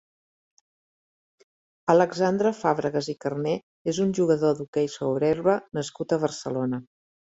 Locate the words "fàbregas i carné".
2.61-3.53